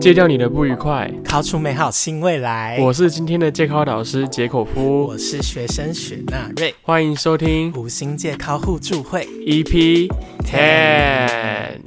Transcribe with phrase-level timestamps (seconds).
[0.00, 2.78] 戒掉你的不愉快，考出美好新未来。
[2.80, 9.26] 我是今天的戒考导师杰口夫，我是学生雪纳瑞，欢迎收听五星戒考互助会。
[9.46, 10.08] EP
[10.42, 11.80] Ten。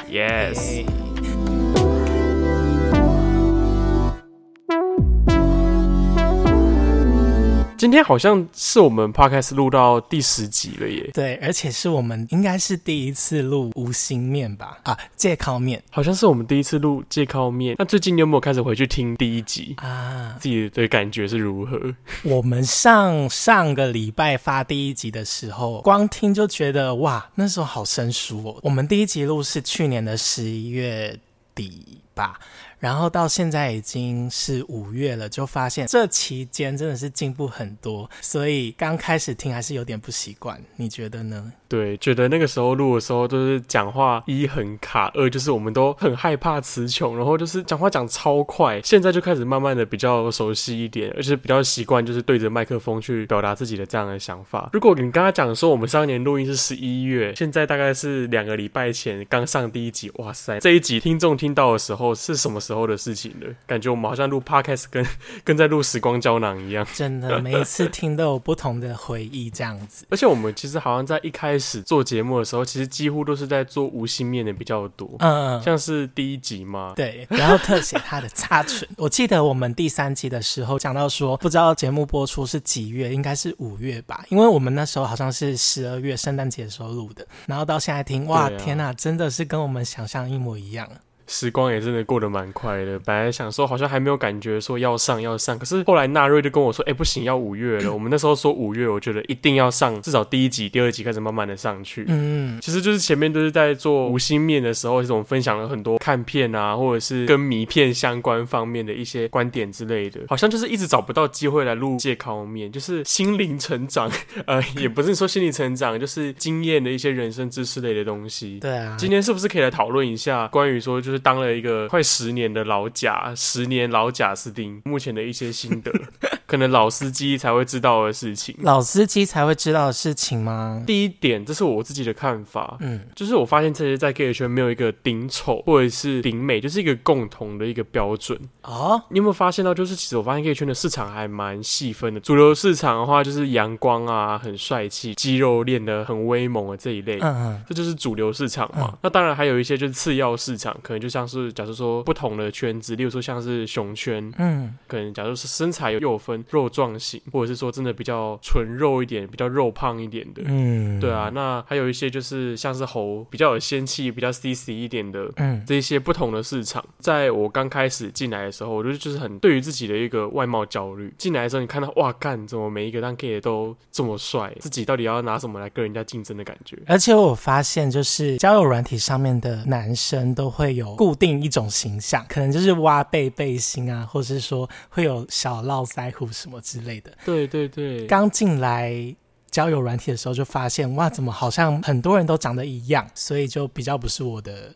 [7.83, 11.11] 今天好像是我们 podcast 录到第十集了耶。
[11.13, 14.79] 对，而且是我们应该是第一次录无心面吧？
[14.83, 17.75] 啊，借靠面，好像是我们第一次录借靠面。
[17.77, 20.37] 那最近你有没有开始回去听第一集啊？
[20.39, 21.93] 自己的感觉是如何？
[22.23, 28.55] 我们上上个礼拜发第一集的时候，光听就觉得哇，那时候好生疏哦。
[28.61, 31.19] 我们第一集录是去年的十一月
[31.53, 32.39] 底吧。
[32.83, 40.61] 然后到现在已经是五月了，就发现这期间真的是进步很多，所以刚开始听还是有点不习惯。
[40.75, 41.53] 你觉得呢？
[41.69, 48.81] 对，觉得那个时候录的时候就是讲话一很卡，二就是我们都很害怕词穷，然后就是讲话讲超快。
[48.81, 54.69] 现在就开始慢慢的比较熟悉一点，而且比较习惯就是对着麦克风去表达自己的这样的想法。
[54.73, 62.72] 如果你刚刚讲说我们上一年录音是十一月，现在大概是两个礼拜前刚上第一集，哇塞，这一集听众听到的时候是什么时候？
[62.73, 65.05] 时候的事情了，感觉我们好像录 podcast 跟
[65.45, 70.07] 跟在录时光胶囊一样，真的每一次听都有不同的回忆这样子。
[70.09, 78.87] 而且我们其实好像在一开始做节目的时候，其实几乎都是在做无心面的比较多，嗯，像是第一集嘛，对，然后特写他的插唇。
[78.97, 90.89] 我记得我们第三集的时候讲到说，不知道节目播出是几月，应该是五月吧，因为我们那时候好像是十二月圣诞节的时候录的，然后到现在听，哇，天哪，真的是跟我们想象一模一样。
[91.27, 97.93] 时光也真的过得蛮快的，本来想说好像还没有感觉说要上要上，可是后来纳瑞就跟我说，哎，不行，要五月了。
[97.93, 102.03] 我们那时候说五月，我觉得一定要上，至少第一集、第二集开始慢慢的上去。
[102.09, 114.11] 嗯，其实就是前面都是在做无心面的时候，这种分享了很多看片啊，或者是跟迷片相关方面的一些观点之类的，好像就是一直找不到机会来录借考面，就是心灵成长，
[114.45, 118.59] 呃， 也不是说心灵成长，就是经验的一些人生知识类的东西。
[118.59, 121.12] 对啊，今天是不是可以来讨论一下关于说就。
[121.12, 125.91] 是就当了一个快十年的老贾，十年老贾斯汀，目前的一些心得，
[126.53, 128.55] 可能老司机才会知道的事情。
[128.59, 130.83] 老司机才会知道的事情吗？
[130.87, 139.03] 第一点，这是我自己的看法，嗯，就是我发现这些在 gay 圈没有一个顶丑或者是顶美，就是一个共同的一个标准啊。
[139.09, 142.19] 你有没有发现到，就是其实我发现 gay 圈的市场还蛮细分的。
[142.19, 148.97] 主流市场的话，就是阳光啊，很帅气，肌肉练得很威猛啊这一类，嗯嗯，这就是主流市场嘛。
[149.01, 151.03] 那当然还有一些就是次要市场，可能。
[151.03, 171.13] 就像是，假设说不同的圈子，例如说像是熊圈，嗯，可能假如是身材有又分肉壮型，或者是说真的比较纯肉一点，比较肉胖一点的，嗯，对啊，那还有一些就是像是猴比较有仙气，比较 C C 一点的，嗯，这些不同的市场，在我刚开始进来的时候，我觉得就是很对于自己的一个外貌焦虑。
[171.17, 176.77] 进来的时候，你看到哇，干怎么每一个当 gay 都这么帅，自己到底要拿什么来跟人家竞争的感觉？
[176.87, 180.95] 而且我发现，就是交友软体上面的男生都会有。
[180.95, 187.15] 固定一种形象，可能就是挖背背心啊，或者是说会有小络腮胡什么之类的。
[187.23, 189.15] 对对对，刚进来
[189.51, 194.73] 交友软体的时候就发现，哇，怎么好像很多人都长得一样，所以就比较不是我的，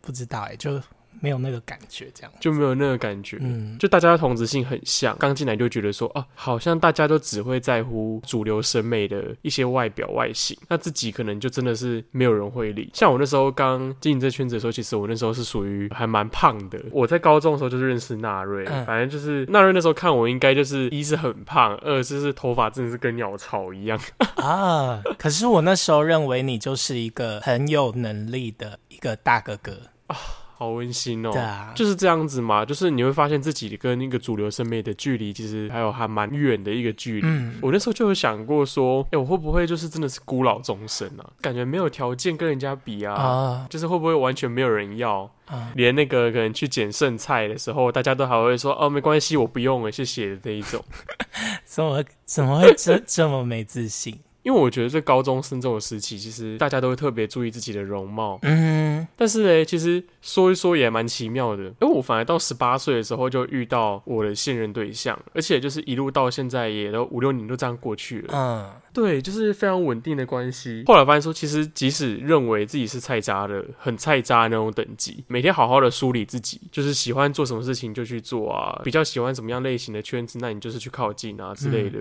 [0.00, 0.80] 不知道哎，就。
[1.20, 3.38] 没有那个感觉，这样就没有那个感觉。
[3.40, 12.90] 嗯，就大家的同质性很像，刚进来就觉得说，哦，好像大家都只会在乎主流审美的一些外表外形，那自己可能就真的是没有人会理。
[12.92, 16.78] 像我那时候刚进入这圈子的时候，其实我那时候是属于还蛮胖的。
[16.90, 23.98] 我在高中的时候就是认识纳瑞，反正就是纳瑞那时候看我，应该就是一是很胖，二就是头发真的是跟鸟巢一样
[24.36, 25.02] 啊。
[25.18, 29.72] 可是我那时候认为你就是一个很有能力的一个大哥哥
[30.08, 30.16] 啊。
[30.58, 37.26] 好温馨哦，对啊，就是这样子嘛，就是你会发现自己跟那个主流审美的距离，其实还有还蛮远的一个距离。
[37.26, 41.28] 嗯，我那时候就有想过说，哎，我会不会就是真的是孤老终生啊？
[41.42, 45.30] 感觉没有条件跟人家比啊，啊，就是会不会完全没有人要？
[45.46, 50.82] 啊，连那个可能去捡剩菜的时候，大家都还会说，哦，没关系，我不用了，谢谢的这一种。
[51.64, 54.18] 怎么怎么会这这么没自信？
[54.46, 58.38] 因为我觉得在高中生这种时期，其实大家都会特别注意自己的容貌。
[58.42, 61.64] 嗯，但是呢，其实说一说也蛮奇妙的。
[61.64, 68.28] 因为我反而到十八岁的时候就遇到我的现任对象，而且就是一路到现在也都五六年都这样过去了。
[68.32, 70.82] 嗯，对，就是非常稳定的关系。
[70.86, 81.98] 后来发现说，其实即使认为自己是菜渣的，很菜渣那种等级，每天好好的梳理自己，就是喜欢做什么事情就去做啊，比较喜欢什么样类型的圈子，那你就是去靠近啊之类的。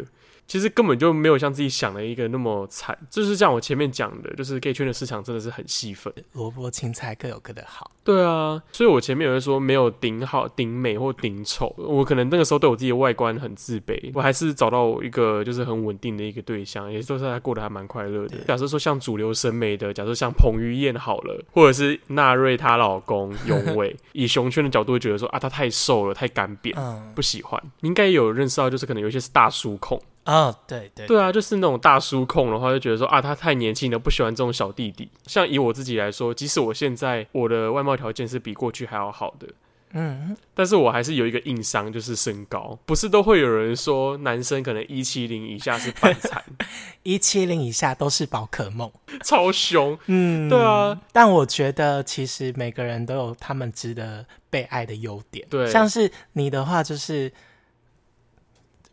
[0.47, 7.91] 其实根本就没有像自己想的一个那么惨，就是像我前面讲的，就是 gay 圈的市场真的是很细分，萝卜青菜各有各的好。
[8.05, 18.37] 对啊，所以我前面有人说没有顶好、顶美或顶丑，我可能那个时候对我自己的外观很自卑，我还是找到一个就是很稳定的一个对象，也都是他过得还蛮快乐的。
[18.47, 26.75] 假设说像主流审美的，假设像彭于晏好了，或者是纳瑞她老公永伟， 以熊圈的角度会觉得说啊，他太瘦了，太干瘪，
[27.15, 27.59] 不喜欢。
[27.79, 29.99] 你应该有认识到，就是可能有一些是大叔控。
[30.25, 35.07] 哦，对对对啊，就是那种大叔控的话，就觉得说啊，他太年轻了，不喜欢这种小弟弟。
[35.27, 39.47] 像以我自己来说，即使我现在我的外貌条件是比过去还要好的，
[39.93, 42.75] 嗯，但是我还是有一个硬伤，就是身高。
[42.87, 46.43] 不是都会有人说男生可能一七零以下是半残，
[47.03, 48.91] 一七零以下都是宝可梦，
[49.23, 49.95] 超凶。
[50.07, 50.99] 嗯，对啊。
[51.13, 55.45] 但我觉得其实每个人都有他们值得被爱的优点。
[55.51, 57.31] 对，像是你的话就是。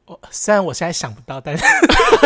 [0.07, 1.65] 我虽然我现在想不到，但是，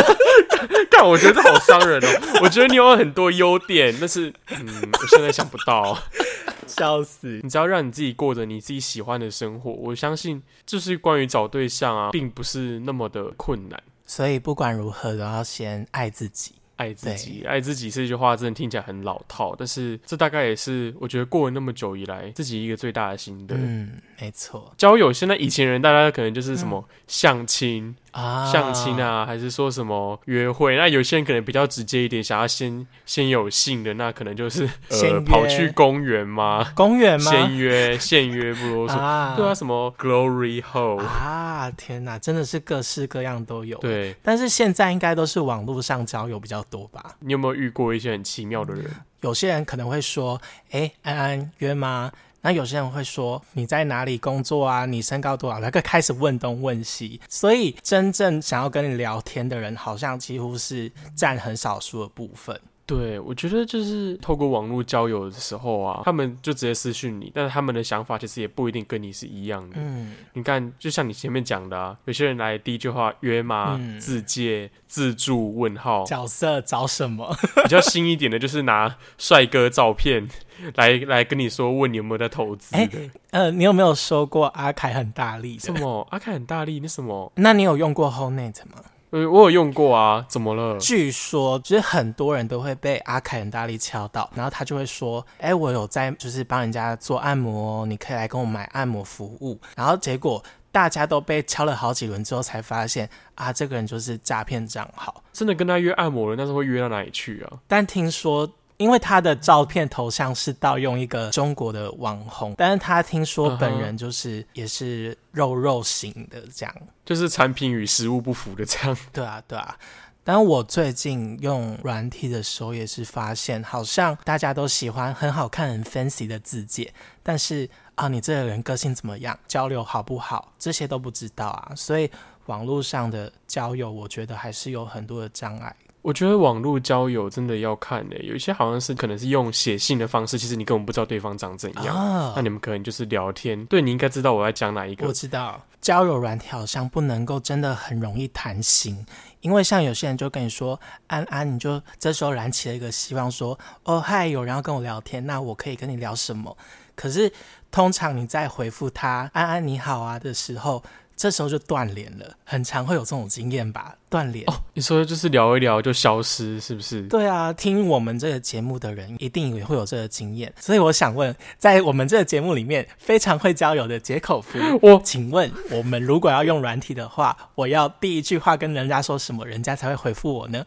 [0.90, 2.38] 但我觉得好伤人哦。
[2.42, 5.98] 我觉得你有很多优点，但是，嗯，我现在想不到，
[6.66, 7.40] 笑死。
[7.42, 13.82] 你只要让你自己过着你自己喜欢的生活，我相信，就是关于找对象啊，并不是那么的困难。
[14.04, 16.52] 所以不管如何，都要先爱自己。
[16.76, 23.56] 爱自己，爱自己这句话真的听起来很老套，但是这大概也是我觉得过了那么久以来自己一个最大的心得。
[23.56, 24.72] 嗯，没错。
[24.76, 27.94] 交友现在以前人大家可能就是什么相亲。
[28.12, 30.74] 啊，相亲啊，还是说什么约会？
[30.74, 36.72] 那有些人可能比较直接一点，想要先先有性的，那可能就是呃跑去公园吗？
[36.74, 37.30] 公园吗？
[37.30, 38.94] 先约，现约不啰嗦。
[39.36, 41.70] 对啊，什么 Glory Hole 啊？
[41.76, 43.76] 天哪，真的是各式各样都有。
[43.80, 47.16] 对，但是现在应该都是网络上交友比较多吧？
[47.20, 48.90] 你有没有遇过一些很奇妙的人？
[49.20, 50.40] 有些人可能会说
[50.72, 52.10] ：“哎，安安约吗？”
[52.46, 54.86] 那有些人会说你在哪里工作啊？
[54.86, 55.58] 你身高多少？
[55.58, 62.60] 那个开始问东问西，所以真正想要跟你聊天的人，好像几乎是占很少数的部分。
[62.86, 69.76] 对，我觉得就是透过网络交友的时候啊，他们就直接私讯你，但是他们的想法其实也不一定跟你是一样的。
[69.80, 73.76] 嗯，你看，就像你前面讲的啊，有些人来第一句话约吗？
[73.98, 77.36] 自介、自助、问号、角色找什么？
[77.64, 80.28] 比较新一点的，就是拿帅哥照片
[80.76, 82.76] 来来跟你说，问你有没有在投资。
[82.76, 82.88] 哎，
[83.30, 85.58] 呃，你有没有说过阿凯很大力？
[85.58, 86.06] 什么？
[86.12, 86.78] 阿凯很大力？
[86.80, 87.32] 那什么？
[87.34, 88.80] 那你有用过 Honet 吗？
[89.10, 90.78] 呃，我有用过啊，怎么了？
[90.78, 100.42] 据说就是很多人都会被阿凯恩大力敲到，然后他就会说：“哎，我有在就是帮人家做按摩，你可以来跟我买按摩服务。”然后结果
[100.72, 105.22] 大家都被敲了好几轮之后，才发现啊，这个人就是诈骗账号。
[105.32, 107.58] 真的跟他约按摩了，那是会约到哪里去啊？
[107.68, 108.50] 但听说。
[108.78, 116.74] 因为他的照片头像是盗用一个中国的网红，但是他听说本人就是也是肉肉型的这样，
[117.04, 118.96] 就是产品与实物不符的这样。
[119.12, 119.76] 对啊，对啊。
[120.22, 126.92] 但我最近用软体的时候也是发现，好像大家都喜欢很好看、很 fancy 的字界，
[127.22, 131.72] 但是啊，你这个人个性怎么样，交流好不好，这些都不知道啊。
[131.76, 132.10] 所以
[132.46, 135.74] 网络上的交友，我觉得还是有很多的障碍。
[136.06, 142.32] 我觉得网络交友真的要看的，有一些好像是可能是用写信的方式，其实你根本不知道对方长怎样。
[142.36, 143.66] 那你们可能就是聊天。
[143.66, 145.04] 对你应该知道我在讲哪一个。
[145.04, 149.04] 我知道交友软体好像不能够真的很容易谈心，
[149.40, 156.56] 因为像有些人就跟你说安安，你就这时候燃起了一个希望，说哦嗨，有人要跟我聊天，那我可以跟你聊什么？
[156.94, 157.32] 可是
[157.72, 160.80] 通常你在回复他安安你好啊的时候。
[161.16, 163.94] 这时候就断联了，很常会有这种经验吧？
[164.10, 167.02] 断联哦，你说就是聊一聊就消失，是不是？
[167.08, 180.66] 对啊，听我们这个节目的人一定也会有这个经验，所以我想问，在我们这个节目里面非常会交友的接口夫， 我请问，我们如果要用软体的话，我要第一句话跟人家说什么，人家才会回复我呢？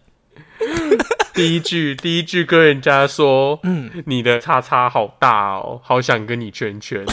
[1.34, 7.06] 第一句，第一句跟人家说，嗯，你的叉叉好大哦，好想跟你圈圈。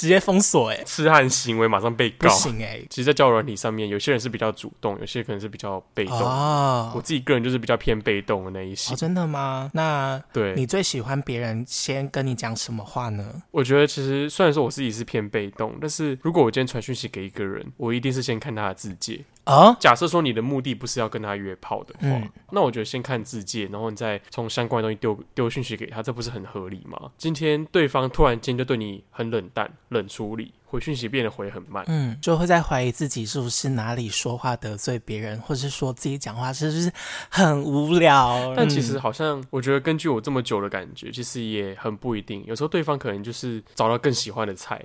[0.00, 2.30] 直接封锁哎，痴汉行为马上被告。
[2.30, 6.18] 不行哎，其实，在交友软体上面，有些人是比较主动，有些可能是比较被动。
[6.18, 8.94] 哦，我自己个人就是比较偏被动的那一些。
[8.94, 9.70] 哦，真的吗？
[9.74, 13.42] 那对你最喜欢别人先跟你讲什么话呢？
[13.50, 19.20] 我觉得其实虽然说我自己是偏被动，但是如果我今天传讯息给一个人，我一定是先看他的字界。
[19.50, 27.10] 啊，假设说你的目的不是要跟他约炮的话，那我觉得先看字界，然后你再从相关的东西丢丢讯息给他，这不是很合理吗？
[27.18, 36.92] 今天对方突然间就对你很冷淡、冷处理，回讯息变得回很慢，嗯，就会在怀疑自己是不是哪里说话得罪别人，或者是说自己讲话是不是
[37.28, 38.54] 很无聊？
[38.56, 44.80] 但其实好像我觉得根据我这么久的感觉，其实也很不一定，有时候对方可能就是找到更喜欢的菜。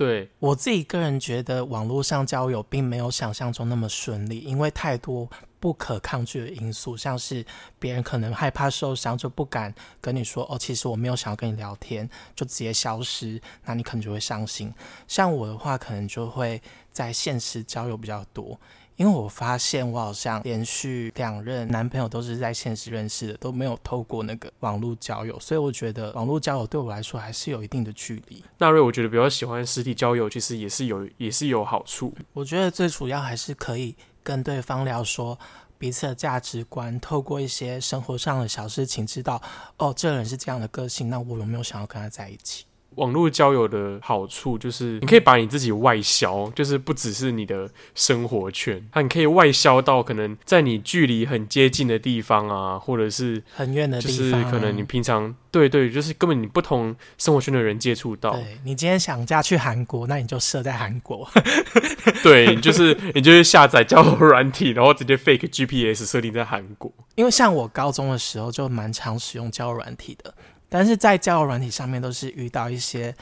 [0.00, 5.28] 对我自己个人觉得，网络上交友并没有想象中那么顺利，因为太多
[5.58, 7.44] 不可抗拒的因素，像是
[7.78, 14.72] 别人可能害怕受伤，就不敢跟你说哦，其实我没有想要跟你聊天，就直接消失，那你可能就会伤心。
[15.06, 18.58] 像我的话，可能就会在现实交友比较多。
[19.00, 28.44] 因为我发现我好像连续两任男朋友都是在现实认识的，都没有透过那个网络交友，所以我觉得网络交友对我来说还是有一定的距离。
[28.58, 32.14] 纳瑞，我觉得比较喜欢实体交友，其实也是有也是有好处。
[32.34, 35.38] 我觉得最主要还是可以跟对方聊说
[35.78, 39.40] 彼此的价值观，透过一些生活上的小事情，知道
[39.78, 42.66] 哦，这个人是这样的个性，那我有没有想要跟他在一起？
[43.00, 58.32] 网络交友的好处就是，你可以把你自己外销，就是不只是你的生活圈，它你可以外销到可能在你距离很接近的地方啊，或者是很远的地方，就是可能你平常对对，就是根本你不同生活圈的人接触到。
[58.32, 61.28] 对你今天想嫁去韩国，那你就设在韩国。
[62.22, 66.92] 对，就是你就是下载交友软体，然后直接 fake GPS 设定在韩国。
[67.14, 70.32] 因为像我高中的时候就蛮常使用交友软体的。
[70.70, 73.14] 但是在交友软体上面，都是遇到一些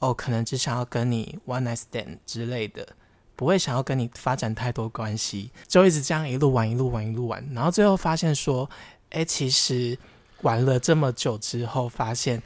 [0.00, 2.86] 哦，可能只想要跟你 one night stand 之类的，
[3.34, 8.68] 不会想要跟你发展太多关系，就一直这样一路玩一路玩一路玩，然后最后发现说，
[9.10, 9.96] 哎，其实
[10.42, 12.42] 玩了这么久之后，发现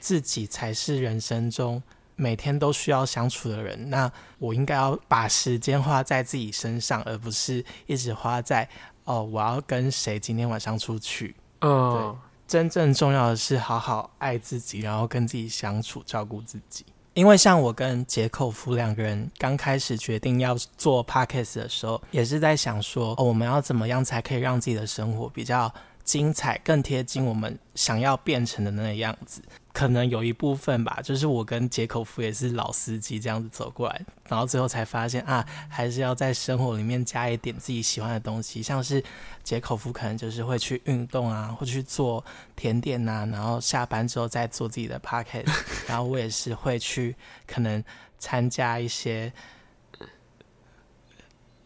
[0.00, 1.82] 自己才是人生中
[2.14, 8.68] 每天都需要相处的人，那我应该要把时间花在自己身上，而不是一直花在
[9.04, 12.16] 哦，我要跟谁今天晚上出去，嗯。
[12.48, 16.84] 真正重要的是好好爱自己，然后跟自己相处，照顾自己。
[17.14, 25.72] 因为像我跟杰克夫两个人刚开始决定要做 podcast 的时候，也是在想说，我们要怎么样才可以让自己的生活比较。
[26.04, 29.42] 精彩更贴近我们想要变成的那个样子，
[29.78, 39.00] 可能有一部分吧，就是我跟杰口夫也是老司机这样子走过来，然后最后才发现啊，还是要在生活里面加一点自己喜欢的东西，像是
[39.44, 42.24] 杰口夫可能就是会去运动啊，或去做
[42.56, 45.46] 甜点呐，然后下班之后再做自己的 pocket，
[45.86, 47.14] 然后我也是会去
[47.46, 47.84] 可能
[48.18, 49.32] 参加一些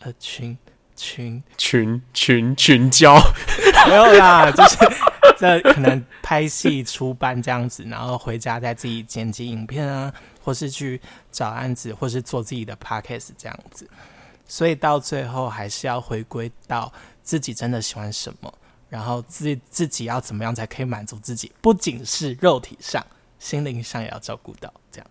[0.00, 0.58] 呃群。
[0.94, 3.16] 群群群群交
[3.88, 4.76] 没有啦，就是
[5.38, 10.12] 这可能拍戏出班这样子，然后回家再自己剪辑影片啊，
[10.42, 11.00] 或是去
[11.30, 13.88] 找案子，或是做自己的 podcast 这样子。
[14.46, 18.52] 所以到最后还是要回归到自己真的喜欢什么，
[18.88, 23.04] 然后自自己要怎么样才可以满足自己，不仅是肉体上，
[23.38, 25.06] 心灵上也要照顾到这样。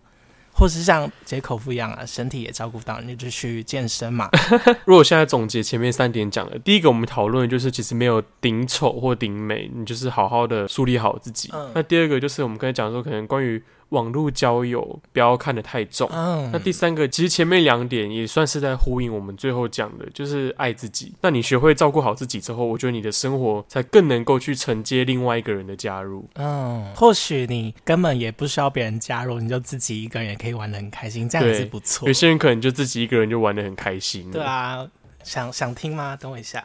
[0.52, 4.28] 或是像解口夫一样啊，身体也照顾到，你就去健身嘛。
[4.84, 11.50] 如果现在总结前面三点讲的，第一个我们讨论就是，其实没有顶丑或顶美，你就是好好的树立好自己。
[11.74, 13.62] 那第二个就是我们刚才讲说，可能关于。
[13.92, 16.08] 网络交友不要看得太重。
[16.10, 21.14] 嗯，那第三个，其实前面两点也算是在呼应我们最后讲的，就是爱自己。
[21.20, 26.28] 那你学会照顾好自己之后，我觉得你的生活才更能够去承接另外一个人的加入。
[26.34, 32.08] 嗯，或许你根本也不需要别人加入，你就自己一个人也可以玩的很开心，这样也是不错。
[32.08, 34.30] 有些人可能就自己一个人就玩的很开心。
[34.30, 34.86] 对啊，
[35.22, 36.16] 想想听吗？
[36.16, 36.64] 等我一下。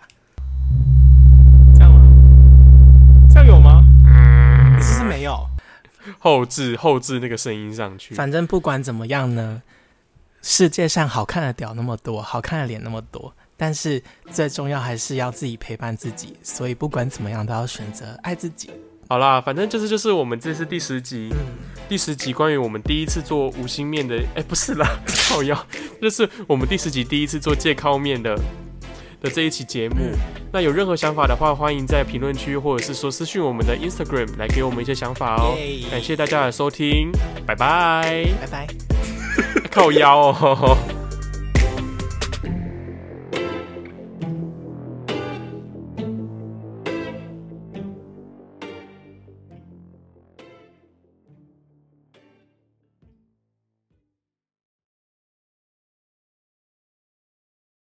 [1.75, 2.01] 这样吗？
[3.29, 3.83] 这样有吗？
[6.19, 8.15] 后置后置那个声音上去。
[8.15, 9.61] 反正不管怎么样呢，
[10.41, 16.35] 世界上好看的屌那么多，好看的脸那么多，但是最重要还是要自己陪伴自己。
[16.41, 18.69] 所以不管怎么样，都要选择爱自己。
[19.09, 21.29] 好啦，反正就是就是我们这是第十集，
[21.87, 24.99] 第十集关于我们第一次做无心面的，哎，不是啦，
[25.29, 25.65] 好要，
[26.01, 28.37] 就是我们第十集第一次做借靠面的。
[29.27, 30.11] 的这一期节目，
[30.51, 35.55] 那有任何想法的话，欢迎在评论区或者是说私讯我们的 Instagram 来给我们一些想法哦。
[35.91, 37.11] 感谢大家的收听，
[37.45, 38.67] 拜拜，拜拜，
[39.69, 40.77] 靠腰哦。